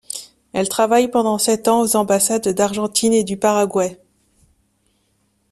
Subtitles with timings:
[0.53, 3.99] Elle travaille pendant sept ans aux ambassades d'Argentine et du Paraguay.